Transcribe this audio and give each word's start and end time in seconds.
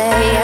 Say 0.00 0.39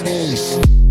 Animals. 0.00 0.89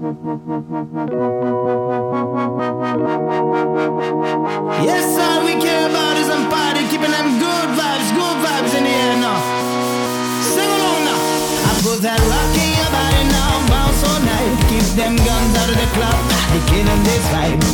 Yes, 0.00 0.08
all 5.20 5.44
we 5.44 5.60
care 5.60 5.90
about 5.90 6.16
is 6.16 6.30
I'm 6.30 6.48
fighting, 6.48 6.88
keeping 6.88 7.10
them 7.10 7.38
good 7.38 7.68
vibes, 7.76 8.08
good 8.16 8.36
vibes 8.40 8.72
in 8.78 8.84
the 8.84 8.90
air 8.90 9.20
now. 9.20 9.36
Sing 10.40 10.70
along 10.72 11.04
now. 11.04 11.20
I 11.68 11.72
put 11.84 12.00
that 12.00 12.16
rock 12.32 12.56
in 12.56 12.72
your 12.80 12.88
body 12.88 13.28
now, 13.28 13.60
bounce 13.68 14.00
all 14.08 14.20
night. 14.24 14.56
Keep 14.72 14.88
them 14.96 15.16
guns 15.16 15.52
out 15.60 15.68
of 15.68 15.76
the 15.76 15.88
club, 15.92 16.16
they 16.48 16.64
killing 16.72 17.02
this 17.04 17.24
vibe. 17.28 17.69